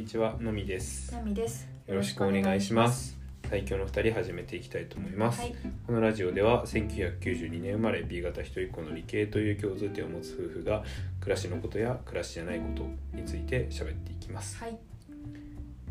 [0.00, 1.68] にちはのみですナミです。
[1.86, 3.18] よろしくお願いします
[3.50, 5.54] 最強の二人始めていきたいと思います、はい。
[5.86, 10.84] このラジオでは1992年生まれ B 型一人っ子の理系という共通点を持つ夫婦が
[11.20, 14.78] 暮らしのことや暮らしじゃないことについて喋っていきますはい。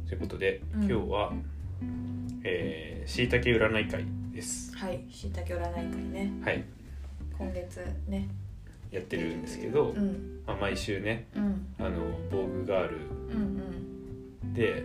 [0.08, 1.32] ということで、うん今日は
[2.44, 5.06] えー、しいたけ占い会ですはい。
[5.12, 6.32] しいたけ占い会ね。
[6.44, 6.64] はい
[7.38, 8.28] 今月ね。
[8.90, 10.42] やってるんですけど、うん。
[10.48, 11.68] まあ、毎週ねうん。
[11.78, 13.86] あの「防具ガールうん」
[14.54, 14.84] で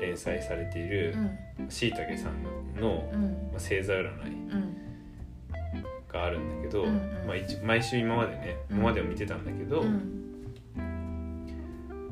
[0.00, 1.14] 連載されている
[1.58, 1.70] うん。
[1.70, 2.42] しいたけさん
[2.80, 3.20] の、うん。
[3.22, 4.76] まあ、星座占いうん。
[6.08, 10.30] があるんだけど、うんうんまあ、一毎週今までねうん今までも見てたんだけど、うん。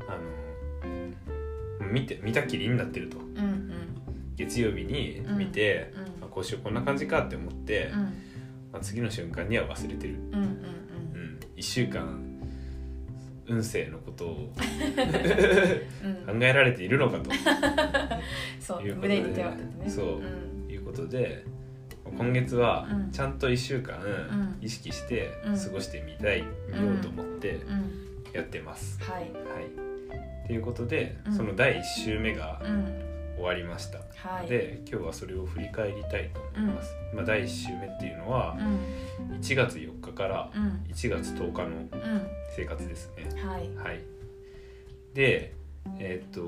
[0.08, 0.18] あ
[1.80, 3.26] の見て見たきりになってるとうん。
[3.26, 3.72] うん。
[4.36, 8.00] 月曜日に見て、うんあ今週こんな感じかって思って、うん。
[8.72, 10.34] まあ、次の瞬間には忘れてる、うん。
[10.34, 10.42] うん。
[10.42, 12.31] うん、1週間
[13.48, 14.52] 運勢のことを
[16.04, 16.38] うん。
[16.38, 17.30] 考えられているのかと
[18.60, 18.82] そう。
[18.82, 19.90] いうことで胸に手を当ててね。
[19.90, 20.70] そううん。
[20.70, 21.44] いうことで
[22.18, 28.32] 今月はうんちゃんと1週間ん意識してうん過ごしてみたい、見ようと思ってうん。
[28.32, 28.98] やってます。
[29.02, 29.22] はい。
[29.22, 33.11] はい、ということで、うんその第1週目がうん。
[33.42, 33.98] 終わりました。
[34.28, 34.46] はい。。
[34.46, 36.94] で今日はそれを振り返りたいと思います。
[37.12, 38.62] まあ、第1週目っていうのはう
[39.34, 39.36] ん。
[39.40, 40.84] 1月4日からうん。
[40.88, 42.26] 1月10日のうん。
[42.56, 43.28] 生活ですね。
[43.42, 43.74] はい。
[43.76, 44.00] はい、
[45.14, 45.54] で
[45.98, 46.40] えーっと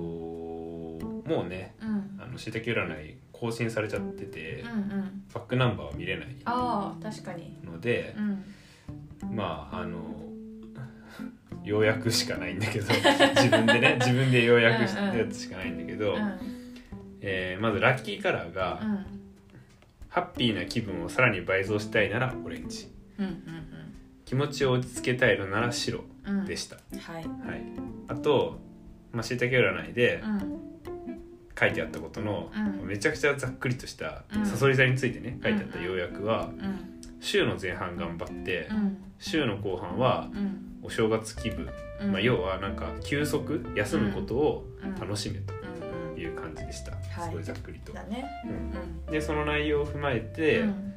[1.28, 2.20] もうねうん。
[2.22, 4.70] あのしいたけ占い更新されちゃってて、うん。
[4.70, 5.24] うん。
[5.34, 7.58] バックナンバーは見れないああ、確かに。
[7.64, 9.34] のでう、ん。
[9.34, 9.98] まああの
[11.64, 16.38] 要約しかないんだけど自分でね自分で要約したやつしかないんだけど、うん。
[17.26, 19.06] えーまずラッキーカラーが、うん。
[20.08, 22.86] ハッピーな気分をさらに倍増したいならオレンジ
[23.18, 23.24] うん。
[23.24, 23.34] うん。
[24.24, 26.44] 気持ちを落ち着けたいのなら白うん。
[26.44, 26.82] でした、は
[27.20, 27.22] い。
[27.22, 27.26] はい、
[28.08, 28.58] あと
[29.12, 30.60] まあしいたけ占いでうん。
[31.58, 37.00] 書いてあったことの、うんめちゃくちゃざっくりとしたうんさそり座についてね書いてあった要約は、うん。
[37.20, 38.98] 週の前半頑張って、うん。
[39.18, 40.60] 週の後半はうん。
[40.82, 41.68] お正月気分、
[42.00, 42.12] うん。
[42.12, 45.53] まあ、要はなんか休息休むことをうん楽しめと
[46.14, 46.20] うん。
[46.20, 46.22] うん。
[46.22, 47.92] いう感じでした、はいすごいざっくりと。
[47.92, 48.24] だね。
[48.44, 49.12] うんうん。
[49.12, 50.94] でその内容を踏まえて、うん。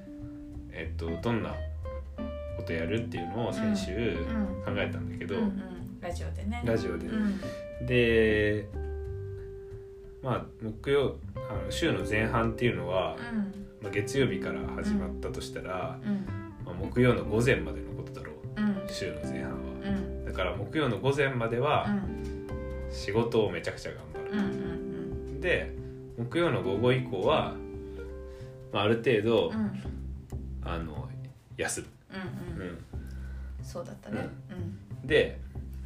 [0.71, 1.55] えっと、どんな
[2.57, 5.41] ことやるっていうのを先週うん考えたんだけど、うん。
[5.43, 5.99] うん。
[6.01, 6.61] ラジオでね。
[6.65, 7.39] ラジオで、うん。
[7.85, 8.67] で
[10.23, 11.15] まあ木曜
[11.49, 13.53] あの週の前半っていうのは、うん。
[13.81, 16.25] まあ、月曜日から始まったとしたら、うん。
[16.65, 18.87] まあ、木曜の午前までのことだろううん。
[18.89, 19.57] 週の前半は。
[19.83, 20.25] うん。
[20.25, 22.23] だから木曜の午前までうはん。
[22.89, 23.99] 仕事をめちゃくちゃ頑
[25.47, 25.65] 張る。
[25.65, 25.71] うん。
[25.71, 26.19] うん。
[26.19, 27.55] で木曜の午後以降は、
[28.73, 29.83] まあ、ある程度、うん。
[30.63, 31.07] あの
[31.57, 31.87] 休む、
[32.57, 32.63] うん。
[32.63, 32.77] ううん。
[33.63, 34.27] そうだったね。
[35.03, 35.07] うん。
[35.07, 35.39] で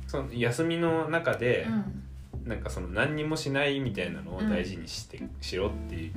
[0.07, 2.01] その休みの中で、うん。
[2.45, 6.13] なんかその何にもしないみたいなのを大事にして、しろっていう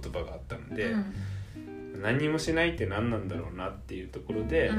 [0.00, 2.02] 言葉があったので、うん。
[2.02, 4.76] 何にもしないって何なんだろうなっていうところで、うん。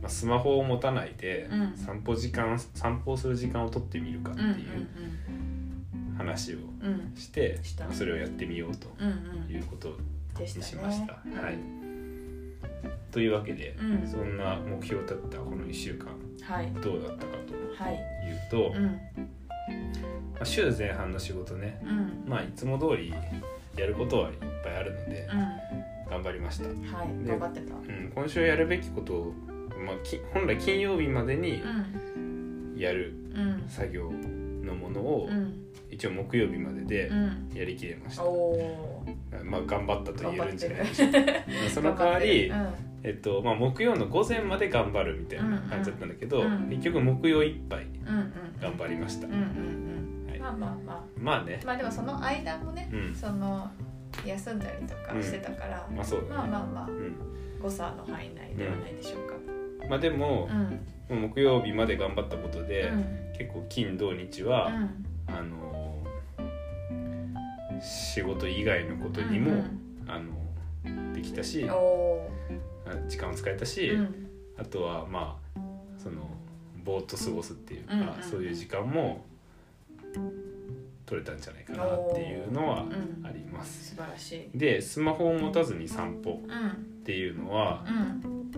[0.00, 4.48] まあ、スマホを持たないで、うん散歩時間散歩をする時間を取ってみるかってうん。
[4.48, 4.58] うん。
[4.58, 4.64] いう
[6.16, 7.12] 話をうん。
[7.16, 9.04] して、したそれをやってみようとう
[9.50, 9.52] ん。
[9.52, 9.96] いうこと
[10.38, 10.82] でしにしたね。
[10.84, 11.12] ました。
[11.14, 11.58] はい、
[13.10, 16.08] というわけで、うんそんな目標を立ったこの1週間
[16.42, 16.70] はい。
[16.82, 17.32] どうだったか
[17.76, 17.94] とはい。
[17.94, 19.00] いうと、まうん。
[20.40, 22.24] あ、週前半の仕事ね、うん。
[22.30, 23.12] まあ、いつも通り
[23.76, 25.28] やることはいっぱいあるので
[26.06, 26.10] うん。
[26.10, 27.08] 頑張りました、うん、はい。
[27.24, 27.74] で頑張ってた。
[28.14, 29.34] 今週やるべきことを、
[29.86, 32.74] まあ、き本来金曜日までにうん。
[32.76, 33.64] やるうん。
[33.68, 34.10] 作業
[34.62, 35.60] のものをうん。
[35.94, 37.50] 一応木曜日まででうん。
[37.54, 39.04] やりきれました、おお。
[39.44, 42.74] まあ頑張ったと言えるんじゃない頑でしょうかまあその代わり、頑張っ
[43.04, 47.86] えっとまあ、木曜の午前まで頑張るみたいな感じだったんだけど、うんうん結局木曜いっぱい。
[48.60, 49.32] 頑張りました、うん。
[49.34, 49.40] うん。
[49.40, 50.30] うん。
[50.30, 51.66] はいまあまあままあねあ。
[51.66, 53.70] まあでもその間もね、うんその
[54.24, 57.16] 休んだりとかしてたから、まあそうだね、まあまあまあうん
[57.60, 59.34] 誤差の範囲内ではないでしょうか。
[59.88, 60.48] まあでも
[61.08, 63.04] 木曜日まで頑張ったことで、うん。
[63.36, 65.04] 結構金土日は、うん。
[65.26, 65.73] あの
[67.84, 70.32] 仕事以外のことにも、うんあの
[71.14, 71.62] できたし
[73.08, 73.98] 時間を使えたし、ー。
[73.98, 74.28] うん。
[74.58, 75.60] あとはまあ
[75.98, 76.30] その
[76.84, 79.24] ぼーっと過ごすっていうか、うんうんそういう時間も
[81.06, 83.90] 取れたんじゃないかなっていうのはうんあります。
[83.90, 84.58] 素晴らしい。
[84.58, 86.68] でスマホを持たずに散歩うん。
[86.70, 86.72] っ
[87.04, 88.50] ていうのはうん。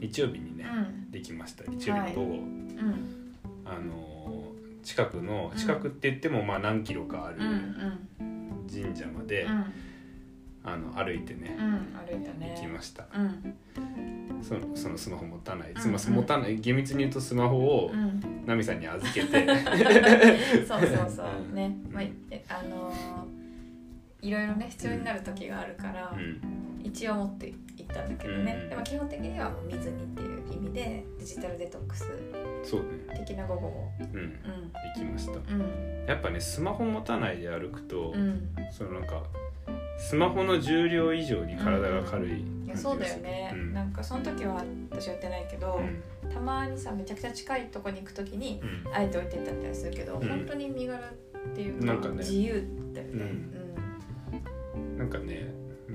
[0.00, 1.10] 日曜日にね、うん。
[1.10, 3.36] できました日曜日の午後、うん。
[3.64, 4.47] あの
[4.88, 7.44] 近くの近くって言ってもまあ何キロかあるうん。
[8.20, 8.66] うん。
[8.66, 9.64] 神社まで、うん。
[10.64, 12.54] あの歩いてね、うん歩いたね。
[12.56, 13.04] 行きました。
[13.14, 13.54] うん。
[14.42, 15.98] そのそのスマホ持たない、うん。
[15.98, 18.46] スマ持たない厳密に言うとスマホをうん。
[18.46, 19.46] ナミさんに預けて、
[20.66, 21.26] そうそうそう。
[21.50, 21.54] うん。
[21.54, 23.38] ね、まあ、えあのー
[24.20, 26.40] いろいろね必要になる時があるから、うん。
[26.82, 27.52] 一応持って。
[27.76, 28.68] 行ったんだけどね、うん。
[28.68, 32.04] でも基本的にはもう見ずにっていう意味でデジタルデトックス
[32.62, 32.86] そうね。
[33.26, 33.90] 的な午後を。
[34.00, 34.06] うん。
[34.16, 34.32] うん。
[34.94, 35.32] 行きました。
[35.32, 36.04] うん。
[36.06, 38.48] やっぱねスマホ持たないで歩くと、うん。
[38.70, 39.22] そのなんか
[39.98, 43.72] スマホの重量以上に体が軽いいやそうだよね、うん。
[43.72, 45.80] なんかその時は私はやってないけど
[46.24, 46.30] う、ん。
[46.30, 48.94] たまにさめちゃくちゃ近いとこに行く時にうん。
[48.94, 50.28] あえて置いてったりするけど、うん。
[50.28, 51.08] 本当に身軽っ
[51.54, 52.14] ていうかなんかね。
[52.16, 53.58] 自由だよね。
[54.96, 55.48] なんかね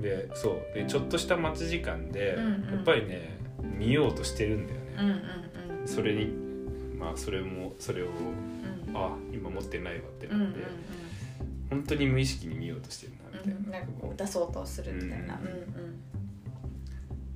[0.04, 0.74] でそう。
[0.74, 2.74] でちょっとした待ち時間で、うんうん。
[2.74, 3.38] やっぱりね
[3.78, 5.22] 見ようとしてるんだようん、うんね、
[5.70, 5.88] うんうん。
[5.88, 6.26] それに
[6.98, 8.96] まあそれもそれをうん。
[8.96, 10.60] あ今持ってないわってうんうんなって、
[11.70, 13.70] 本当に無意識に見ようとしてるなみたいな,、うんうん。
[13.72, 16.00] なんかこう出そうとするみたいな、うんうん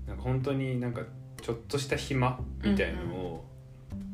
[0.06, 1.02] なんか本当になんか
[1.42, 3.44] ちょっとした暇みたいのを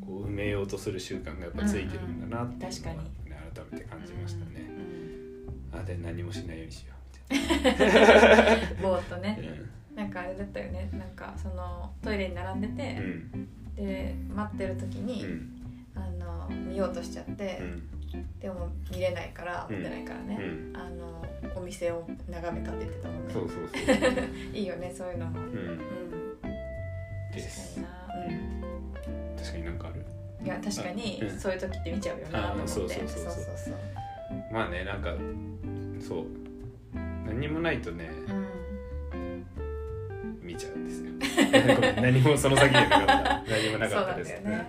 [0.05, 2.99] こう埋めようとする習慣がやっぱついてるんだなっていうのは、ね確かに。
[3.55, 4.67] 改めて感じましたね、
[5.71, 6.94] うんあで何もしないようにしよ
[8.81, 9.37] ぼーっとね。
[9.39, 10.89] うみたいななんかあれだったよね。
[10.93, 13.47] なんかそのトイレに並んでて、うん。
[13.75, 15.49] で待ってる時うに、ん。
[15.95, 17.63] あの見ようとしちゃって、う
[18.17, 18.39] ん。
[18.39, 19.75] でも見れないからうん。
[19.75, 20.73] 持ってないからね、うん。
[20.75, 21.25] あの
[21.55, 23.33] お店を眺めたって言ってたもんね。
[23.33, 24.25] そうそうそう。
[24.55, 25.39] いいよねそういうのも。
[25.39, 25.45] うん。
[25.45, 25.79] うん。
[27.31, 27.75] 確です。
[27.75, 30.05] かにな、うん確かになんかある。
[30.43, 31.39] いや確かにうん。
[31.39, 32.67] そういう時って見ちゃうよなと思って。
[32.67, 32.89] そう。
[32.89, 33.75] そうそうそう。
[34.51, 35.13] まあねなんか
[35.99, 36.25] そう
[37.25, 38.45] 何もないとねうん。
[40.41, 41.11] 見ちゃうんですよ。
[42.01, 43.43] 何もその先にはなかった。
[43.51, 44.35] 何もなかったです。
[44.35, 44.65] そうなん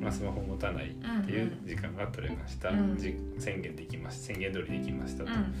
[0.00, 2.96] まあ、スマホ持たないっていう時間が取れました、うん。
[2.96, 4.26] じ宣言できました。
[4.34, 5.52] 宣言通りできましたと、うん。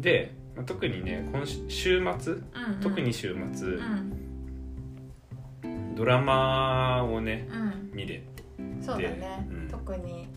[0.00, 2.32] で、まあ、特にね今週週末？
[2.32, 2.44] うん
[2.80, 3.80] 特に週末、う
[5.66, 5.94] ん。
[5.94, 7.90] ドラマをねうん。
[7.92, 8.22] 見れ
[8.80, 9.68] そうだね、うん。
[9.68, 10.28] 特に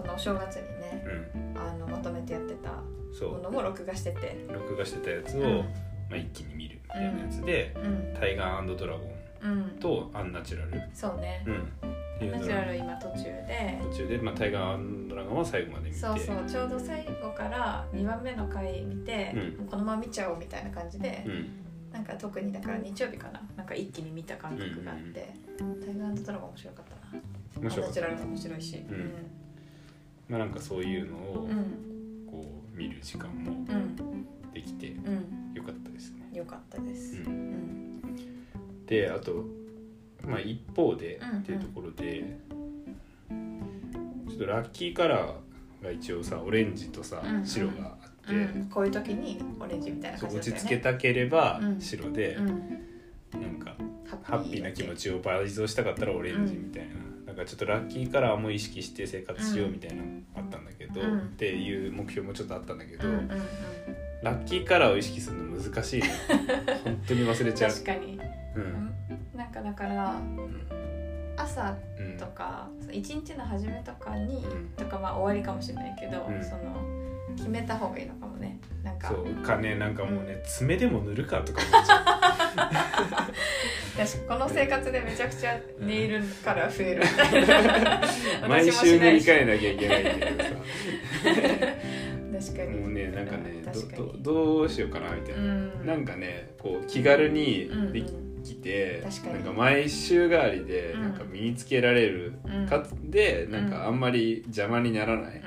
[0.00, 1.04] そのお正月にね
[1.34, 1.58] うん。
[1.58, 2.70] あのまとめてやってた
[3.26, 4.46] ものも録画してて。
[4.48, 5.58] 録画してたやつを、うん。
[5.58, 5.64] ま
[6.12, 9.10] あ、一気に見るみたいなやつでうん「タイガードラゴン
[9.42, 11.44] うん」と「アンナチュラル」そうね。
[11.46, 13.78] うん、っていうナチュラル今途中で。
[13.82, 15.96] 途中で、まあ、タイガードラゴンは最後まで見て。
[15.96, 16.36] そうそう。
[16.46, 19.34] ちょうど最後から2番目の回見て、
[19.70, 21.48] このまま見ちゃおうみたいな感じで、うん。
[21.92, 23.40] なんか特にだから日曜日かな。
[23.56, 27.22] なんか一気に見た感覚があって、タイガードラゴン面白かったな。
[27.60, 28.84] 面白ナチュラルも面白いし。
[28.90, 29.39] うん
[30.30, 32.26] まあなんかそういうのをうん。
[32.30, 33.96] こう見る時間もうん。
[34.54, 35.52] できてうん。
[35.54, 36.30] よかったですね。
[36.32, 37.16] よかったです。
[37.16, 37.32] ううん。
[37.32, 38.02] ん
[38.86, 39.44] であと、
[40.24, 42.38] まあ、一方でうんうんっていうところで
[44.28, 47.72] ちょっとラッキーカラーが一応さオレンジとさうんうん白が
[48.02, 48.68] あって、うん。
[48.70, 50.40] こういう時にオレンジみたいな感じね。
[50.40, 51.80] 落ち着けたければうん。
[51.80, 52.46] 白で、うん。
[53.40, 53.74] なんか
[54.08, 56.94] ハハッピーな気持ちを倍増したかったらオレンジみたいな、
[57.40, 63.28] かちょっとラッキーカラーも意識して生活しようみたいなのあったんだけど、うんっていう目標もちょっとあったんだけど、うんうんうん
[64.22, 66.10] ラッキーカラーを意識するの難しいね。
[66.84, 67.70] 本当に忘れちゃう。
[67.70, 68.20] 確かに。
[68.54, 68.92] うん。
[69.34, 70.20] なんかだから
[71.38, 72.18] 朝うん。
[72.18, 74.68] とか一日の初めとかに、うん。
[74.76, 76.44] とかまあ終わりかもしれないけど、うん。
[76.44, 76.76] その
[77.34, 78.58] 決めた方がいいのかもね。
[78.84, 79.08] なんか。
[79.08, 83.30] そうかねなんかもうね爪でも塗るかとか思っちゃ
[84.06, 87.02] 私この生活でめちゃくちゃネイルカラー増える。
[87.02, 88.00] みたいな
[88.46, 90.50] う毎週塗り替えなきゃいけないんだけどさ
[92.46, 92.80] 確かに。
[92.80, 93.62] もうねなんかね
[93.96, 95.86] どどどうしようかなみたいな、うん。
[95.86, 97.78] なんかねこう気軽にうん。
[97.78, 98.00] うんで
[98.42, 99.34] きて、確かに。
[99.34, 101.02] なんか毎週代わりでうん。
[101.02, 105.42] なんか身につけられる、うんかつでなんかあんまり邪魔にならない、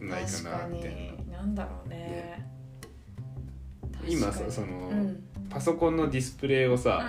[0.00, 0.08] うん。
[0.08, 1.30] ないかなみたいなに。
[1.30, 2.48] なんだろうね。
[4.08, 4.50] 今確かに。
[4.50, 5.20] さその、うん
[5.50, 7.08] パソコンのディスプレイをうんさ、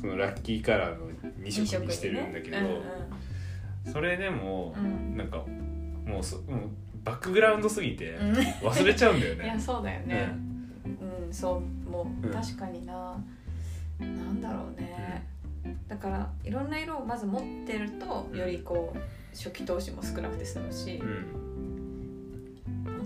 [0.00, 1.08] そのラッキーカラーの
[1.42, 2.56] 2色にしてるんだけど、
[3.90, 5.16] それでもう、ん。
[5.16, 5.38] なんか
[6.06, 6.70] もうそもう
[7.04, 8.28] バックグラウンドすぎてうん。
[8.30, 9.60] うん忘れちゃうんだよ いやね。
[9.60, 10.30] そうだよね、
[11.26, 12.32] うん、そうもう、うん。
[12.32, 13.16] 確かにな。
[13.98, 15.26] なんだろうね、
[15.88, 18.98] だからいろんな色をまず持ってるとうんよりこう
[19.36, 21.57] 初期投資も少なくて済むしう、ん、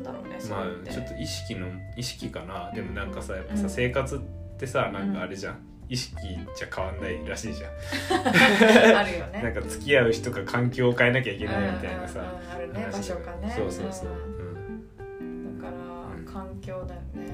[0.02, 2.70] なんだろうねそまあちょっと意識の意識かな。
[2.74, 3.70] でもなんかさやっぱさ、うん。
[3.70, 4.18] 生活っ
[4.58, 5.58] てさなんかあれじゃん。
[5.88, 6.16] 意識
[6.56, 7.70] じゃ変わんないらしいじゃん、
[8.96, 9.42] あるよね。
[9.42, 13.52] なんか付き合う人か環境を変えなきゃいけないみたいなさ、うんうんうんあるね話場所かね。
[13.54, 15.16] そうそうそう、ん。
[15.18, 15.60] うん。
[15.60, 16.24] だから、うん。
[16.24, 17.32] 環境だよね。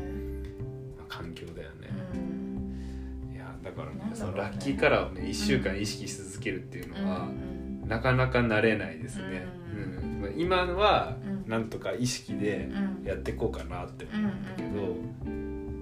[0.97, 2.19] まあ環境だよね、う
[3.33, 3.33] ん。
[3.33, 4.11] いやだからねね。
[4.15, 7.49] そのラッキーカラーをね1週間意識し続けるっていうのは、うん
[7.89, 13.05] なかなか慣れないですね、ううんまあ今はうんなんとか意識でうん。
[13.05, 14.69] やっていこうかなって思うんだけど、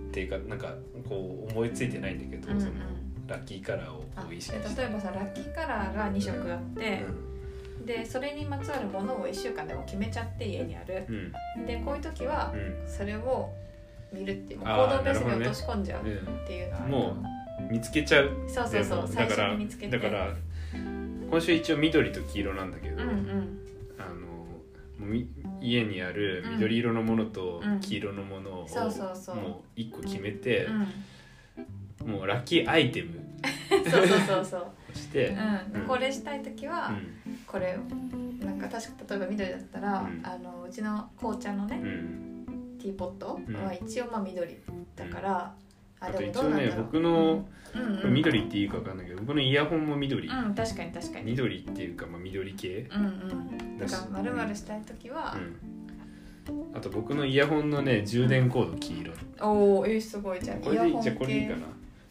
[0.09, 0.75] っていうかなんか
[1.09, 2.73] こう思いついてないんだけど、その
[3.27, 4.75] ラッキーカラーをあこう意識して。
[4.75, 6.53] で例えばさラッキーカラーが2色。
[6.53, 7.05] あって、
[7.85, 11.05] でそれにまつわるものを1週間でも決めちゃって家にある。
[11.67, 12.89] でこういう時はうん。
[12.89, 13.53] それを
[14.13, 16.05] 見るっていう行動ベースに落とし込んじゃうっ
[16.47, 17.17] ていうのはも。
[17.71, 18.31] 見つけちゃう。
[18.47, 19.99] そうそうそう最初に見つけて。
[19.99, 20.33] だから
[21.29, 23.46] 今週一応緑と黄色なんだけど、うんうん
[25.67, 27.81] 家にある緑色のものとうん。
[27.81, 29.37] 黄色のものをそうそうそう。
[29.37, 32.11] もう一個決めてう、ん。
[32.13, 33.21] もうラッキーアイテム
[33.91, 34.73] そうそうそうそう。
[34.93, 35.37] として、
[35.75, 35.87] うん。
[35.87, 37.39] これしたい時はうん。
[37.47, 40.23] これをなんか確か例えば緑だったら、うん。
[40.25, 42.77] あのうちの紅茶のねうん。
[42.79, 43.55] ティーポットうん。
[43.55, 44.57] は一応まあ緑
[44.95, 45.55] だから、
[46.01, 48.01] ああと一応ね僕の、うん。
[48.05, 51.27] うん緑っていいか分かんないけど僕のイヤホンも緑、うん確かに確かに。
[51.27, 53.79] 緑っていうか、まあ、緑系、うんうん。
[53.79, 55.37] だから丸々したい時は。
[56.49, 59.13] う、ん、あと僕のイヤホンのね充電コード黄色。
[59.43, 60.41] おおえー、すごい。
[60.41, 61.67] じゃあこれでいいじゃこれでいいかな。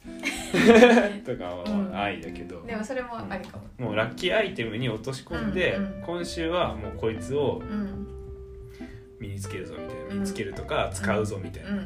[1.26, 3.88] とかはうん愛だけど、でもそれもありかも。
[3.88, 6.02] もうラッキーアイテムに落とし込んで、うんうん。
[6.04, 8.08] 今週はもうこいつをうん。
[9.20, 10.14] 身につけるぞみたいな、うん。
[10.16, 11.86] 身につけるとか使うぞみたいな、うんうん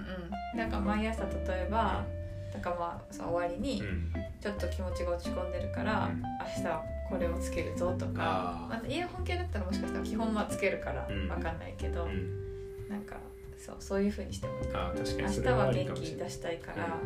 [0.56, 2.06] なんか毎朝例えば
[2.53, 4.13] なんかまあその終わりにうん。
[4.41, 6.22] ちょっと気持ちが落ち込んでるから、うん。
[6.22, 11.27] 明日はこれをつけるぞとかまあ、イヤホン系だったらもしかしたら基本はつけるからうん。
[11.27, 12.88] わかんないけど、うん。
[12.89, 13.18] なんか
[13.58, 16.98] そうそういうふうにしてもいいあー確か明日は元気出したいから、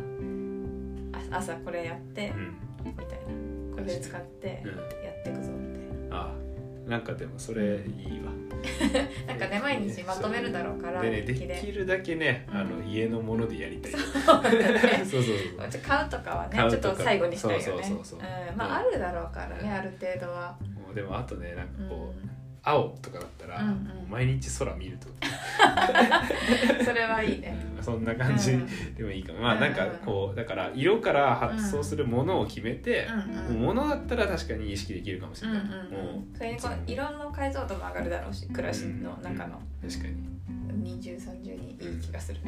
[1.32, 2.56] あ朝これやってうん。
[2.86, 3.76] みたいな。
[3.76, 4.70] これ使ってうん。
[4.70, 4.76] や
[5.10, 6.43] っていくぞみたいあー
[6.86, 8.34] なんかでもそれいいわ、な
[9.26, 11.34] なんかね毎日まとめるだろうからでねで。
[11.34, 12.56] きるだけね、うん。
[12.56, 13.92] あの家のものでやりたい。
[13.92, 15.04] そうだね。
[15.04, 15.36] そうそう
[15.72, 15.82] そう。
[15.82, 17.64] 買うとかはねちょっと最後にしたいよね。
[17.64, 18.18] そうそうそうそう。
[18.18, 18.56] うん。
[18.56, 20.56] まああるだろうからねある程度は。
[20.60, 21.88] もうでもあとねなんかうん。
[21.88, 22.33] こう、
[22.64, 23.74] 青とかだったら、うんうん。
[23.74, 23.78] も
[24.08, 25.08] う毎日空見ると。
[26.84, 27.56] それはいいね。
[27.80, 28.94] そんな感じうん。
[28.94, 33.56] でもいいかも、まあなんかこうだから色から発想するものを決めて、うん。
[33.56, 33.62] うん。
[33.62, 36.34] もう物だったら確かに意識できるかもしれない、うんうんうん。
[36.34, 37.30] それにこう色の。
[37.34, 39.60] 解像度も上がるだろうし暮らしの中の。
[39.82, 39.90] うん。
[39.90, 40.34] 確かに。
[40.82, 42.40] 二重三重にいい気がする。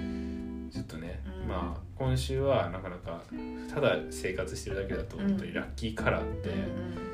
[0.71, 1.49] ちょっとね、うん。
[1.49, 3.23] まあ今週はなかなか
[3.73, 7.07] ただ生活してるだけだとうん本当にラッキーカラーってうん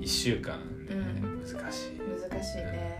[0.00, 2.96] 1週間で、ねう難しい、うん難しいね。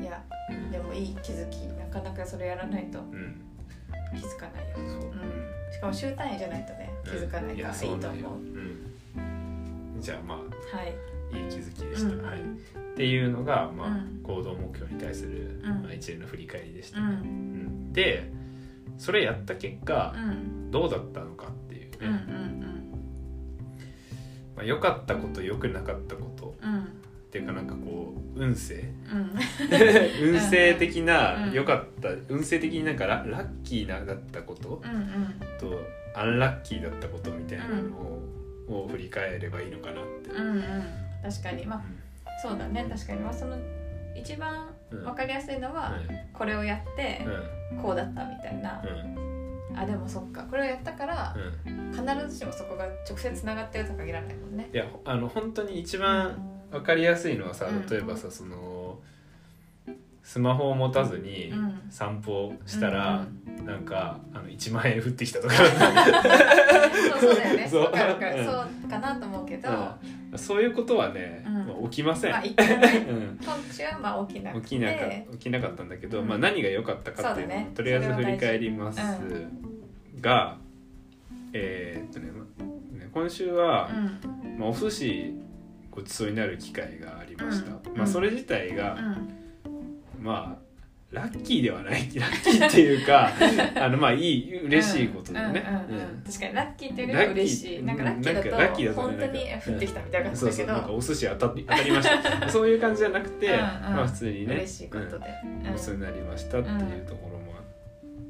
[0.00, 1.56] いやうんでもいい気づき。
[1.78, 3.00] なかなかそれやらないと。
[3.00, 3.40] うん。
[4.14, 4.76] 気づかないよ。
[4.76, 5.72] そう、うん。
[5.72, 8.40] しかも週単位じゃないとね気づかないからいいと思う。
[8.40, 10.38] うじゃあまあ
[10.76, 10.94] はい。
[11.32, 12.42] いい気づきでした、うんはい、っ
[12.96, 14.20] ていうのが、まあうん。
[14.24, 15.82] 行動目標に対する、うん。
[15.82, 17.92] まあ、一連の振り返りでした、うねん。
[17.92, 18.32] で
[18.98, 20.70] それやった結果う、ん。
[20.70, 22.10] どうだったのかっていうね、うんう
[22.66, 22.69] ん
[24.60, 26.54] まあ、良かったこと良くなかったこと。
[26.62, 26.96] うんうん
[27.30, 28.92] っていうかなんかこう運勢。
[29.08, 29.30] うん。
[30.34, 31.52] 運勢的なうん。
[31.52, 34.82] 良かった運勢的になんかララッキーなだったこと。
[34.84, 35.34] うんうん。
[35.60, 35.80] と
[36.12, 37.96] アンラッキーだったことみたいなの
[38.68, 40.62] を,、を振り返ればいいのかなって、うんうん。
[41.22, 41.64] 確かに。
[41.64, 41.82] まあ
[42.42, 42.84] そうだね。
[42.90, 43.20] 確かに。
[43.20, 43.56] まあその
[44.16, 45.04] 一番うん。
[45.04, 46.00] わかりやすいのは
[46.32, 47.24] これをやって
[47.80, 48.82] こうだったみたいな。
[48.82, 49.29] うんうん
[49.76, 50.42] あでもそっか。
[50.44, 51.34] これをやったから
[51.66, 51.92] うん。
[51.92, 54.68] 必ずしもそこが直接つながってるとは限らないもんね。
[54.72, 56.38] いやあの本当に一番
[56.70, 57.86] わかりやすいのはさうん。
[57.86, 58.56] 例えばさその
[60.30, 61.80] スマホを持たずにうん。
[61.90, 63.26] 散歩したら、
[63.66, 65.54] なんかあの1万円降ってきたとか。
[67.20, 67.68] そうだよね。
[67.68, 67.82] そう。
[67.82, 69.98] わかそうかなと思うけど、ま
[70.36, 71.54] そういうことはね、うん。
[71.66, 73.06] まあ起きません、あ一回ね。
[73.10, 73.40] うん。
[73.44, 74.68] 今週はまあ起きなくて。
[74.68, 74.98] 起きなか
[75.32, 76.28] 起きなかったんだけど、うん。
[76.28, 77.70] まあ、何が良かったかっていうのをね。
[77.74, 79.00] とりあえず振り返ります。
[80.20, 80.58] が、
[81.52, 82.30] えーっとね
[83.12, 84.58] 今週は、うん。
[84.60, 85.34] まあ、お寿司
[85.90, 87.96] ごちそうになる機会がありました、うん。
[87.96, 89.39] まあ、それ自体が、うん
[90.20, 90.70] まあ
[91.10, 93.32] ラッキーではないラッキーっていうか
[93.74, 96.22] あのまあいい嬉しいことだよね、うんうんうんうん。
[96.24, 97.82] 確かにラッキーっていうよりは嬉しい。
[97.82, 102.48] なんかラッキーだとラッキーだとね本当に降ってきたみたいな感じそうそうだけど、なんかお寿司当たり当たりました。
[102.50, 105.26] そういう感じじゃなくて、うんうんまあ普通にね嬉しいことで、
[105.64, 107.54] うん、ごちそうになりましたっていうところも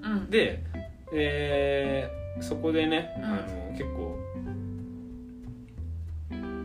[0.03, 0.39] あって。
[0.39, 0.63] で、
[1.13, 3.25] えーそこでね、うん。
[3.25, 4.17] あの結構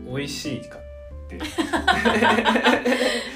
[0.06, 0.78] 美味しいか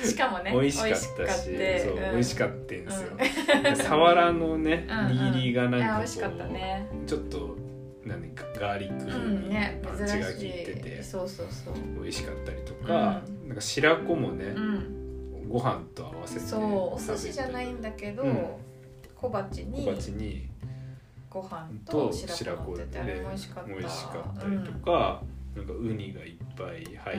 [0.04, 1.96] しかもね美味しかったし美味しかってそう、ん。
[2.12, 5.06] 美味しかったんですよ、サワラのねうんうん。
[5.32, 6.88] 握りがなんかこう美味しかったね。
[7.06, 7.56] ちょっと
[8.04, 10.82] 何かガーリックパンチが効いてい。
[10.82, 11.74] てそうそうそう。
[12.02, 15.48] 美味しかったりとか、なんか白子もね、うん。
[15.48, 18.46] ご飯と合わせてそうお寿司じゃないいんだけど、うん。
[19.16, 20.48] 小鉢に小鉢に
[21.28, 23.64] ご飯とと白白子子で乗っててあれも美味しかっ
[24.40, 24.46] た。
[24.46, 25.22] りとか、
[25.54, 27.18] なんかウニがいっぱい入っ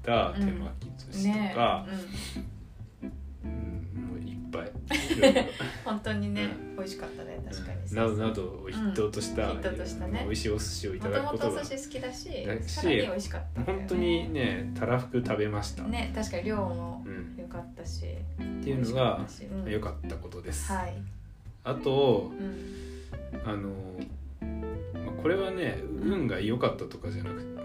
[0.00, 1.86] うんた手巻き寿司ねとか、
[3.02, 3.06] う
[3.44, 4.06] うん。
[4.06, 4.70] もういっぱい。
[5.84, 7.94] 本当にね、美味しかったね確かに。
[7.94, 9.56] などなどを筆頭とした,、うん。
[9.58, 10.22] 筆頭としたね。
[10.24, 12.28] 美味しいお寿司をいたもともだくこととがお寿司好きだし
[12.66, 13.66] さらに美味しかったね。
[13.66, 18.04] 本当にねたらふく食べました、ね確かに量もうん、良かったし。
[18.06, 19.20] っていうのが
[19.66, 20.94] 良かったことです、はい、
[21.64, 22.42] あとう
[23.36, 23.70] ん、あの、
[25.04, 27.59] まあこれはね運が良かったとかじゃなくて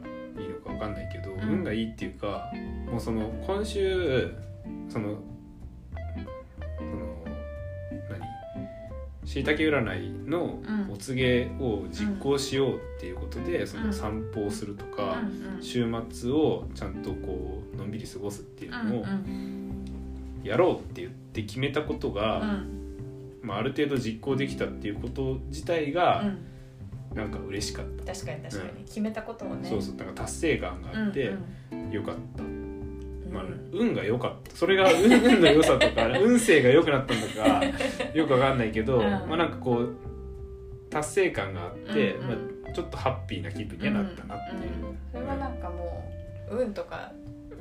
[0.76, 1.40] 分かんないけど、ん。
[1.40, 2.52] 運がいいっていうか
[2.90, 4.34] もうその今週
[4.90, 5.18] その
[6.78, 7.24] その
[8.10, 9.28] 何？
[9.28, 15.64] しいたけ占いのうんお告げを実行しようっていうことで、その散歩をするとか、うんうん。
[15.64, 19.86] 週末をちゃんとこうのんびり過ごすっていうのをうん
[20.44, 22.72] やろうって言って決めたことが、うん。
[23.42, 26.24] まあ、ある程度実行できたっていうこと自体が
[27.16, 29.70] なんか嬉しかった、確かに確かに、決めたこともね。
[29.70, 31.34] そうそうなんか達成感があって
[31.72, 33.30] うんよかった、うん。
[33.32, 34.56] まあうん運が良かった。
[34.56, 37.62] それが運 運の良さとか 運勢が良くなったんだか
[38.14, 39.02] よくわかんないけど、うん。
[39.02, 39.96] まあなんかこう
[40.90, 42.28] 達成感があって、うんうん。
[42.28, 44.62] まあ、ちょっとハッピーな気分にはなったなっていう。
[44.82, 44.98] うんうん。
[45.14, 46.12] それはなんかも
[46.52, 47.14] う運とか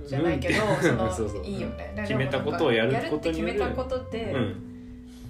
[0.04, 0.54] じゃないけど、
[1.12, 1.44] そうそう。
[1.44, 1.94] いいよね。
[1.96, 3.58] 決めたことをやることによる。
[3.58, 4.56] やるって決めたことで、うん、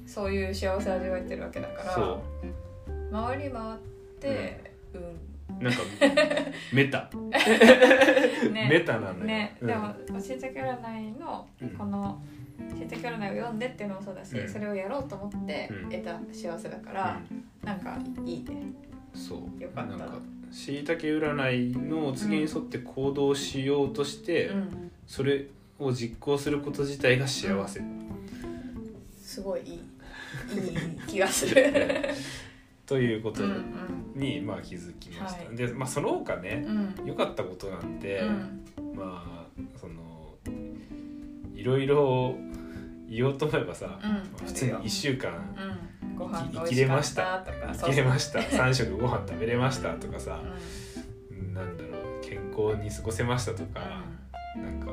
[0.07, 2.23] そういう幸せを味わえてるわけだからそ
[3.12, 3.93] 回り回って、
[4.28, 5.64] うん。
[5.64, 5.81] なんか
[6.73, 7.11] メタ。
[8.52, 8.69] ね。
[8.71, 9.66] メタなのよ、ね、うん。
[9.69, 9.75] で
[10.12, 11.69] もしいたけ占いのうん。
[11.71, 12.23] この
[12.76, 14.49] しいたけ占いを読んでっていうのもそうだし、うん。
[14.49, 15.90] それをやろうと思ってうん。
[15.90, 17.21] 得た幸せだから、
[17.62, 18.45] なんかいいね。
[18.50, 18.76] うん
[19.14, 19.62] そう。
[19.62, 19.97] よかった。
[19.97, 20.19] なんか
[20.50, 24.90] しいたけ占いの次に沿って行動しようとして、うん。
[25.07, 25.47] それ
[25.78, 27.81] を実行すること自体が幸せ、
[29.16, 29.81] すごいいいいい
[31.07, 31.73] 気がする
[32.86, 33.42] ということ
[34.14, 35.56] に、まあ、気づきました、はい。
[35.56, 37.06] で、まあ、その他ねうん。
[37.06, 38.64] 良かったことなんて、うん。
[38.96, 40.38] まあその
[41.54, 42.36] いろいろ
[43.08, 43.98] 言おうと思えばさ、
[44.44, 45.54] 普通に1週間
[46.52, 48.40] 生きれましたたとか生きれました。
[48.40, 50.40] 3食ご飯食べれましたとかさ
[51.30, 51.54] う、ん。
[51.54, 54.02] なんだろう健康に過ごせましたとか、
[54.56, 54.92] なんか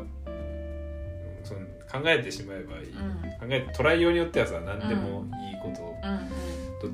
[1.43, 1.59] その
[1.91, 3.21] 考えてしまえばいい、うん。
[3.39, 6.87] 考えて捉えようによってはさ何でもいいこと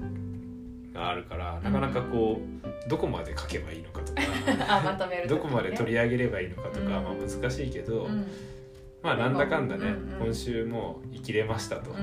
[0.97, 4.21] があるから、なかなかこうどこまで書けばいいのかとか
[4.67, 6.89] あまとめる時どこまで取り上げればいいのかとか、うん。
[6.89, 8.25] まあ、難しいけど、うん。
[9.03, 11.99] まあなんだかんだね、うんうん今週も生きれましたと、うんい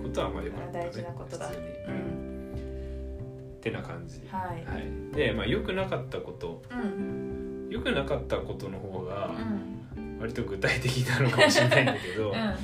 [0.00, 0.84] うことはまあよかったね。
[0.86, 1.46] 大事なことだ。
[1.46, 1.94] 普通に、ううん。
[1.94, 4.64] んってな感じ、はい。
[4.64, 6.62] はい、でまあ良くなかったこと。
[6.70, 7.68] うん。
[7.70, 9.30] 良くなかったことの方が
[9.96, 10.18] うん。
[10.18, 12.36] 割と具体的なのかもしれないんだけど、 うん。
[12.36, 12.56] あ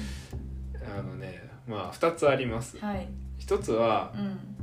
[1.02, 2.78] のねまあ2つあります。
[2.78, 3.08] はい。
[3.38, 4.55] 一つは、うん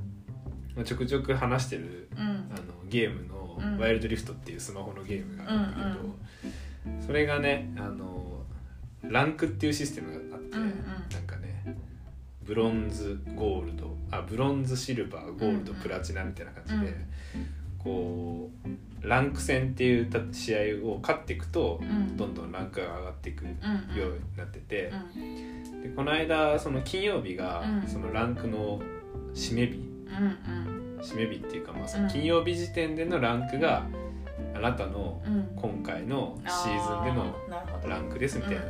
[0.76, 2.22] まあ、ちょくちょく話してるうん。
[2.22, 2.48] あの
[2.90, 5.98] ゲームのうん「ワイルドリフト」っていうスマホのゲームがあるんだ
[6.86, 8.44] けど、それがねあの
[9.04, 10.70] ランクっていうシステムがあって、うんうん。
[10.70, 11.78] なんかね
[12.44, 15.84] ブロンズゴールドあブロンズシルバーゴールド、うんうん。
[15.84, 17.06] プラチナみたいな感じで、うん。
[17.78, 18.50] こ
[19.04, 22.18] うランク戦っていう試合を勝っていくと、うん。
[22.18, 27.88] どんどんランクが上がっていくようんうになってて、うんでこの間その金曜日がうん。
[27.88, 28.82] そのランクの
[29.34, 29.92] 締め日うん
[31.02, 33.86] 締め日っていうかまあ金曜日時点でのランクが
[34.56, 35.22] あなたの
[35.56, 37.36] 今回のシーズンでの
[37.88, 38.70] ランクですみたいなうん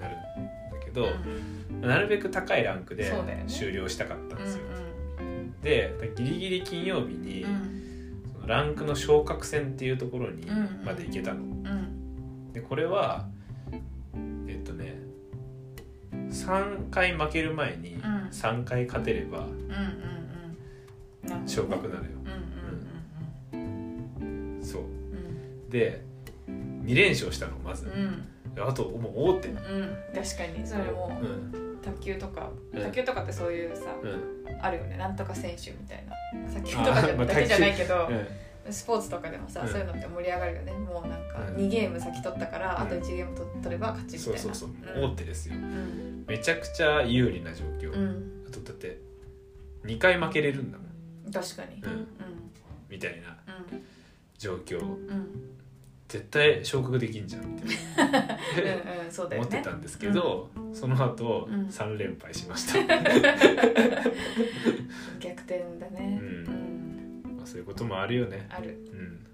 [0.00, 0.40] なるん
[0.72, 3.12] だけど、うんなるべく高いランクで
[3.46, 4.62] 終了したかったんですよ。
[5.60, 7.46] うでギリギリ金曜日に
[8.32, 11.42] そのランクの昇格戦っていうところにうんまで行けたの。
[11.42, 12.52] うん。
[12.52, 13.28] でこれは
[14.48, 14.98] えっとね
[16.30, 18.00] 3回負ける前にん。
[18.32, 20.17] 3回勝てればうんうん
[21.46, 22.10] 昇格なのよ。
[23.52, 24.82] うんうんそう。
[24.82, 25.70] うん。
[25.70, 26.02] で
[26.48, 27.90] 2連勝したのまず。
[28.58, 29.48] あともう大手。
[29.48, 29.56] うん。
[30.14, 31.78] 確かにそれもうん。
[31.82, 32.50] 卓球とか。
[32.72, 32.82] うん。
[32.82, 34.58] 卓球とかってそういうさうん。
[34.60, 34.96] あるよね。
[34.96, 36.52] なんとか選手みたいな。
[36.52, 38.72] 卓球とかだけじゃないけどうん。
[38.72, 39.68] スポーツとかでもさうん。
[39.68, 40.72] そういうのって盛り上がるよね。
[40.72, 41.56] もうなんかうん。
[41.56, 42.82] 2ゲーム先取ったからうん。
[42.82, 44.38] あと1ゲーム取取れば勝ちみたいな。
[44.38, 45.12] そうそうそう、うん。
[45.12, 45.54] 大手ですよ。
[45.56, 46.24] うん。
[46.26, 48.44] めちゃくちゃ有利な状況、うん。
[48.48, 48.98] あとだって
[49.84, 50.87] 2回負けれるんだもん
[51.32, 51.80] 確かに。
[51.82, 51.90] うん。
[51.90, 52.06] うん。
[52.88, 53.36] みたいな
[53.70, 53.82] うん。
[54.38, 54.80] 状況。
[54.80, 55.54] うん。
[56.08, 57.42] 絶対昇格できんじゃん。
[57.42, 57.66] ってう
[59.02, 59.12] んうん。
[59.12, 59.48] そうだよね。
[59.48, 61.66] 思ってたんですけど、その後、うん。
[61.66, 62.78] 3連敗しました、
[65.20, 66.18] 逆転だね。
[66.20, 66.44] ううん。
[67.34, 68.46] んまあ、そういうこともあるよね。
[68.50, 68.78] ある。
[68.92, 69.26] うん。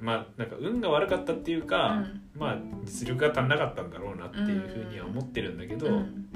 [0.00, 2.20] まあなんか運が悪かったっていうか、うん。
[2.38, 6.28] まあ実力が足んなかったんだろうなっていうふうには思ってるんだけど、うん。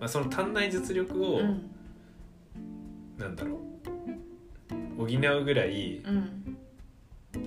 [0.00, 1.70] まあ、その足んない実力を、うん
[3.18, 3.60] なんだろ
[4.96, 4.96] う。
[4.96, 6.56] 補うぐらいうん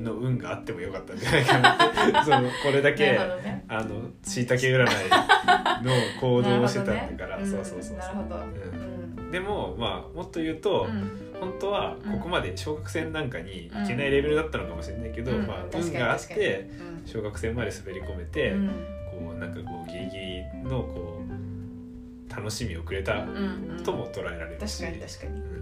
[0.04, 1.78] の運があってもよかったんじゃないかな。
[2.26, 3.66] そのこれだけなるほどね。
[3.70, 4.86] あのしいたけ占い
[5.84, 8.36] の行動をしてたんだから、そうそうそうなるほど。
[8.36, 8.40] う
[9.20, 9.28] うん。
[9.30, 11.28] んでもまあもっと言うと、うん。
[11.40, 15.48] 本当はここまで小学生なんかにいけないレベルだったのかもしれないけど、うん。
[15.48, 16.40] まあ、運があっ確かに。
[16.42, 16.70] て
[17.06, 18.68] 小学生まで滑り込めて、うん。
[18.68, 18.74] こ
[19.36, 23.84] うなんかこうギリギリのこう楽しみをくれたうんうん。
[23.84, 25.40] とも捉えられるし、確かに確かに。
[25.40, 25.57] うん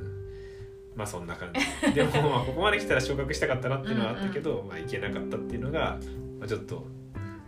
[0.95, 1.93] まあそんな感じ。
[1.93, 5.97] でもまあここまで来たら昇格したかったなっていうのはあったけど、まあ、いけなかったっていうのが、
[6.39, 6.85] まあ、ちょっと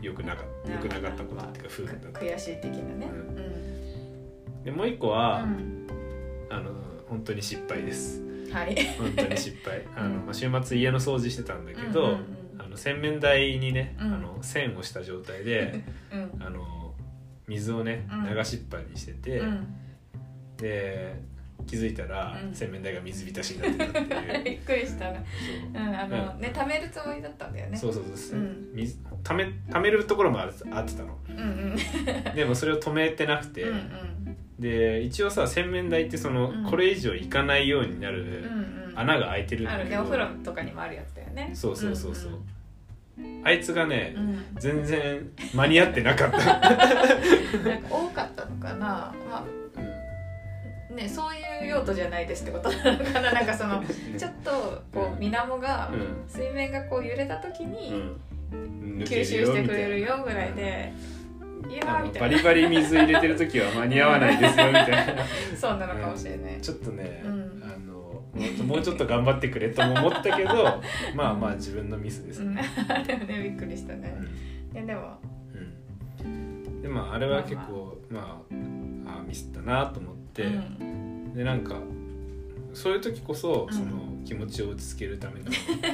[0.01, 2.19] 良くなかった良くなかったことっていうか不運だった。
[2.19, 3.07] 悔しい的なね。
[3.07, 4.63] うん。
[4.63, 5.87] でもう一個は、うん。
[6.49, 6.71] あの
[7.07, 8.21] 本当に失敗です。
[8.51, 8.75] はい。
[8.97, 9.81] 本当に失敗。
[9.95, 16.43] あの、うんまあ、週末家の掃除してたんだけど、うんうんあの洗面台にね、うんあの線をした状態でうんうん。
[16.43, 16.93] あの
[17.47, 18.35] 水をねうん。
[18.35, 19.67] 流しっぱにしてて、うん。
[20.57, 21.21] で
[21.67, 22.53] 気づいたら、うん。
[22.53, 24.43] 洗面台が水浸しになってたっていう。
[24.45, 25.11] びっくりした。
[25.11, 25.91] なう。
[25.91, 26.41] んあのうん。
[26.41, 27.77] ね貯めるつもりだったんだよね。
[27.77, 28.69] そうそうそう、うん。
[28.73, 31.17] 水ため溜めるところもああってたの。
[31.29, 31.41] うんう
[31.73, 32.35] ん。
[32.35, 34.37] でもそれを止めてなくて、うんうん。
[34.59, 36.63] で一応さ洗面台ってその、うん。
[36.63, 38.99] これ以上いかないようになるうんうん。
[38.99, 41.51] 穴が開いてるんだけど、あるねお風呂とかにもあるやつだよね。
[41.53, 42.31] そうそうそうそう、
[43.43, 44.45] あいつがね、うんうん。
[44.57, 48.77] 全然間に合ってなかった、 なんか多かったのかな。
[48.77, 49.43] まあ
[50.97, 53.31] ねそういう用途じゃないですってことなのかな。
[53.31, 53.83] なんかその
[54.17, 56.23] ちょっとこう水面がうん。
[56.27, 58.17] 水面がこう揺れた時に
[58.49, 60.93] うん、吸収してくれるよみぐらいで
[61.69, 62.27] いやみたいな。
[62.27, 65.23] バリバリ水入れてる時は間に合わないですよみたいな。
[65.55, 66.61] そうなのかもしれない。
[66.61, 67.63] ちょっとね、うん。
[67.63, 70.81] あのもうちょっと頑張ってくれとも思ったけど
[71.15, 72.55] まあまあ自分のミスですうん。
[72.55, 72.63] ね、
[73.05, 74.15] でもねびっくりしたね。
[74.73, 75.19] いやでも。
[76.23, 76.81] うん。
[76.81, 81.33] でまああれは結構まああミスったなと思って、うん。
[81.33, 81.75] でなんか
[82.73, 83.77] そういう時こそうん。
[83.77, 85.45] その気持ちを落ち着けるための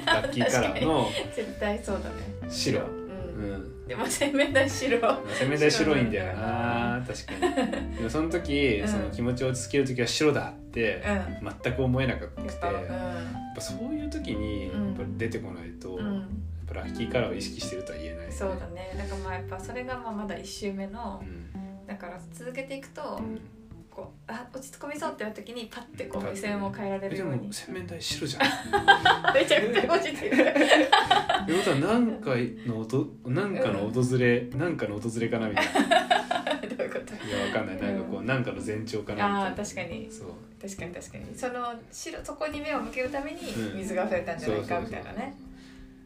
[0.08, 2.50] ラッキーカラーの絶対そうだね。
[2.50, 2.80] 白。
[2.80, 3.54] ううん。
[3.54, 3.88] ん。
[3.88, 5.00] でも洗面台白。
[5.00, 7.06] 洗面台白いんだよな。
[7.06, 7.96] 確かに。
[7.98, 8.88] でもその時、うん。
[8.88, 11.04] その気持ちを落ち着ける時は白だって
[11.42, 11.54] うん。
[11.64, 12.88] 全く思えなくて、やっやっ
[13.54, 14.94] ぱぱそういう時にやうん。
[14.94, 16.00] っぱ出てこないと、
[16.74, 18.96] ラッキーカラーを意識してるとは言えない、そうだね。
[18.98, 21.86] なんかまあやっぱそれがまあまだ1周目のうん。
[21.86, 23.40] だから続けていくとうん
[23.94, 27.48] こうあ落ち着みそうってなった時にパッてこう目線を変えられるように。
[27.48, 28.44] も洗面台白じゃん。
[29.34, 32.32] めちゃくちゃポジティブってことは何か
[32.66, 36.00] のおと何かの訪れ何かの訪れかなみたいな。
[36.76, 37.14] どういうこと？
[37.28, 37.78] いやわかんない。
[37.82, 39.46] なんかこう何かの前兆かなみたいな。
[39.48, 40.08] あー確かに。
[40.12, 40.28] そう。
[40.62, 41.26] 確かに確かに。
[41.38, 43.78] その白そこに目を向けるためにうん。
[43.78, 45.34] 水が増えたんじゃないかみたいなね。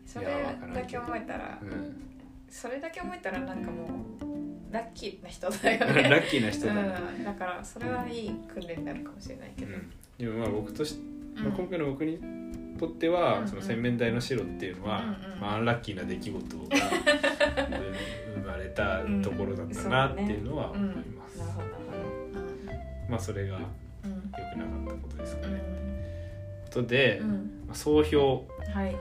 [0.06, 0.30] そいれ
[0.74, 2.04] だけ思えたらうん
[2.50, 3.84] それだけ思えたらなんかも
[4.22, 4.26] う
[4.72, 9.92] ラッキーな人だよ ラねッキーな人だな、うん、だからそれはいい訓練になるかもしれないけど、うん。
[10.18, 10.96] でもまあ僕とし、
[11.36, 11.44] うん。
[11.44, 12.20] まあ、今回の僕に
[12.78, 15.40] とっては、うんその洗面台の白っていうのは、うんうん。
[15.40, 16.66] まあ、アンラッキーな出来事が
[18.36, 21.78] 生まれたところだったなっていうのは思います、なるほどなる
[23.08, 25.54] ほまあそれが良くなかったことですかうん。
[25.54, 25.62] ね。
[26.66, 27.30] ことで、うん。
[27.68, 28.96] まあ、総評はい。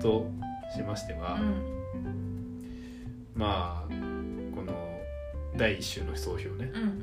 [0.00, 0.30] と
[0.74, 1.74] しましては、うん。
[3.34, 3.93] まあ
[5.56, 6.70] 第一週の総評ね。
[6.74, 7.02] うん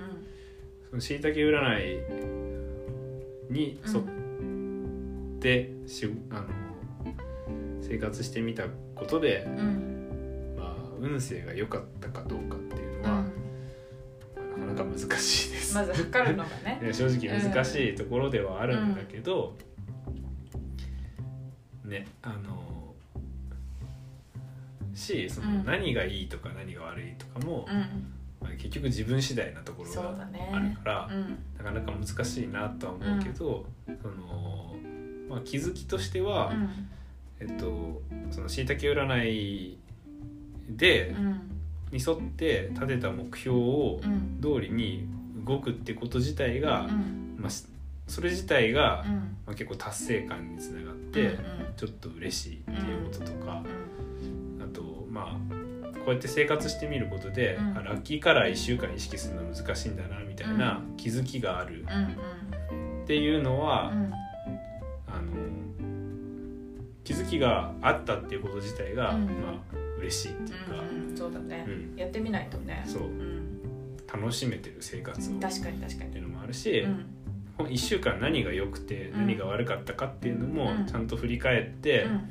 [0.90, 2.00] そのしいたけ占
[3.50, 4.02] いに沿
[5.38, 6.48] ってし、あの
[7.82, 9.58] 生活してみたことで、うん。
[9.58, 13.24] うんまあ、運勢が良かったかどうかっていうのは、
[14.36, 14.68] うん。
[14.68, 15.76] なかなか難しいです。
[15.76, 16.92] まず測るのがねね。
[16.94, 19.56] 正直難しいところではあるんだけど、
[21.86, 22.94] ねあの
[24.94, 25.66] しそのうん。
[25.66, 28.14] 何がいいとか何が悪いとかも、うん
[28.52, 31.38] まあ、結局自分次第なところがあるから、うん。
[31.58, 33.66] なかなか難しいなとは思うけど、
[34.02, 34.76] その
[35.30, 36.70] まあ、気づきとしては、うん。
[37.40, 39.78] えっとそのしいたけ占い
[40.70, 41.42] で、うん。
[41.92, 44.40] に沿って立てた目標をうん。
[44.42, 45.08] 通りに
[45.46, 47.38] 動くってこと自体が、うん。
[47.40, 47.66] まあ、し
[48.08, 49.16] それ自体が、うん。
[49.46, 51.38] まあ、結構達成感につながって、うん。
[51.78, 53.64] ちょっと嬉しいっていうこととか、
[54.58, 54.64] うん。
[54.64, 55.61] あとまあ
[56.02, 57.78] こうやって生活してみることで、うん。
[57.78, 61.86] あラッキーカラー1週間意識するの難しいんだなみたいな気づきがある。
[61.90, 62.18] うん
[63.04, 64.14] っていうのは、うん。
[65.08, 65.32] あの
[67.04, 69.26] 気づきがあったっていうこと自体が、うん。
[69.26, 71.18] まあ嬉しいっていうか、うんうん。
[71.18, 71.66] そうだね。
[71.68, 71.96] うん。
[71.98, 72.84] やってみないとね。
[72.86, 73.04] そう。
[73.04, 73.62] うん。
[74.12, 75.36] 楽しめてる生活を。
[75.36, 76.12] っ確かに確かに。
[76.12, 77.06] ていうのもあるし、うん。
[77.58, 80.86] この1週間何が良くてうん何が悪かったかっていうのもうん。
[80.86, 82.30] ちゃんと振り返ってうん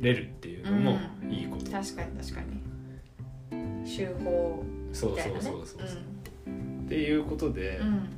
[0.00, 1.30] れるっていうのもうん。
[1.30, 2.60] いいこと、うん確かに確かに。
[3.96, 5.40] 手法そうみたいなね。
[5.42, 6.00] そうそうそうそう、
[6.84, 7.86] っていうことでうん。
[7.86, 8.08] うん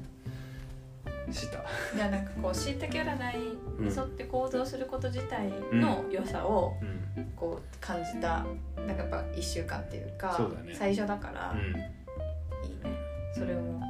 [1.30, 1.64] した、
[1.94, 7.32] じゃあなんかこうしいたけ占いうん沿って行動すること自体の良さをうん。
[7.36, 8.44] こう感じた
[8.76, 10.74] なんかやっぱ1週間っていうかそうだね。
[10.74, 11.60] 最初だからうん。
[11.60, 12.96] いいね。
[13.34, 13.80] それも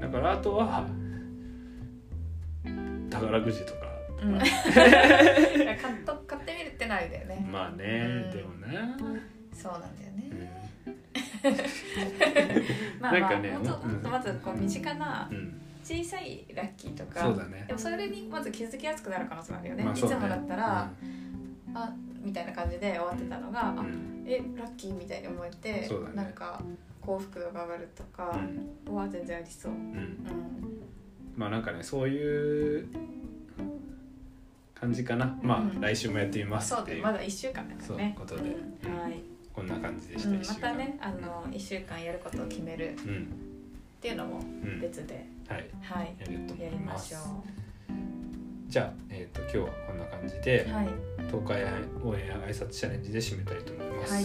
[0.00, 0.86] だからあとは
[3.10, 3.96] 宝くじとか。
[4.22, 4.48] うん、 うん、買っ
[6.06, 6.35] と買
[6.86, 7.48] ってみるってのありだよね。
[7.50, 8.36] まあね、うん。
[8.36, 8.96] でもな、
[9.52, 10.30] そうなんだよね。
[10.32, 11.56] うん。
[13.00, 13.80] まあまあなんかねほんとうん。
[13.80, 17.64] ほんとまずこう身近なうん、小さいラッキーとかそうだね。
[17.66, 20.90] でもそれにまず気づきやすくなる可能性もあるよね,、まあいつもだったら、
[21.74, 24.24] あみたいな感じで終わってたのが、あうん。
[24.26, 25.88] えラッキーみたいに思えて、ね。
[26.14, 26.62] なんか
[27.00, 28.36] 幸福度が上がるとか
[28.88, 28.94] うん。
[28.94, 29.78] は全然ありそう、うん。
[29.78, 30.26] うん。
[31.36, 32.88] まあなんかねそういう
[34.78, 35.38] 感じかな。
[35.42, 35.80] まあ、うん。
[35.80, 36.96] 来週もやってみますっていう。
[36.98, 38.14] でまだ1週間だからね。
[38.18, 38.42] ことで。
[38.42, 38.98] うん。
[39.00, 42.90] はい、こんな感じでした、またねあの1週間やることを決める。
[42.90, 43.28] っうん。
[44.00, 44.80] ていうのもうん。
[44.80, 45.68] 別で、はい。
[45.80, 46.14] はい。
[46.20, 47.18] やると思やりますしょ
[48.68, 50.88] じゃあ、えー、と今日はこんな感じで、うはい。
[51.26, 51.62] 東海
[52.04, 54.12] 応援挨拶チャレンジで締めたいと思います。
[54.12, 54.24] はい。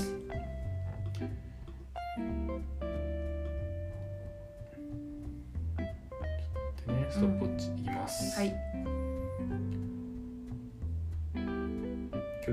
[6.88, 8.38] でね、ストップウォッチいきます。
[8.38, 8.91] はい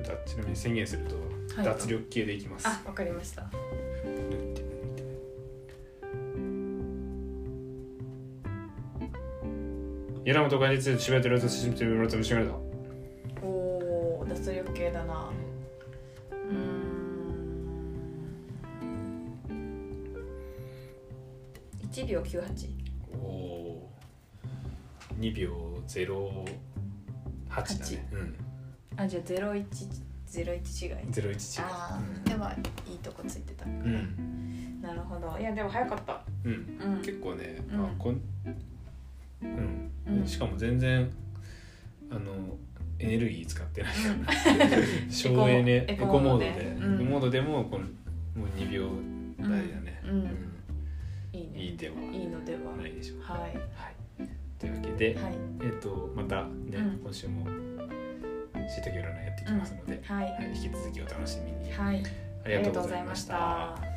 [0.01, 1.29] ちなみに宣言すると、はい
[1.65, 2.69] 脱力系でいきます。
[2.69, 3.51] あわかりました
[10.25, 12.55] 柳本が実渋谷とローズシムテルローズムシュガルだ。
[13.43, 15.31] おおー脱力系だな
[16.31, 16.89] うーん
[21.91, 22.69] 1秒98
[23.15, 25.21] おおー。
[25.21, 26.37] 2秒08
[27.57, 28.09] だね。
[28.13, 28.48] うん。
[28.99, 29.65] あじゃあ0101違い。
[30.29, 30.97] 01違い。
[31.65, 32.47] ああでも
[32.91, 33.65] いいとこついてた。
[33.65, 33.73] うん。
[33.73, 34.83] うん。
[34.83, 35.39] なるほど。
[35.39, 36.21] いやでも早かった。
[36.45, 36.79] うん。
[36.97, 36.99] うん。
[36.99, 37.85] 結構ね、うん。
[37.85, 38.21] あこん
[39.43, 39.91] うん。
[40.09, 40.27] うん。
[40.27, 41.09] しかも全然
[42.11, 42.33] あの
[42.99, 46.51] エネルギー使ってないから 省エネエエココモードで。
[46.51, 46.95] モードで、うん。
[46.95, 48.91] エコモードでもこのもう2秒
[49.39, 50.11] 台だね、うん。
[50.11, 50.27] うん。
[51.33, 51.59] いいね。
[51.61, 52.77] いいではいいのでは。
[52.77, 53.21] ないでしょう。
[53.21, 53.57] か、ははい、
[54.59, 55.35] というわけで、いはい
[62.57, 63.88] ありがとうございました。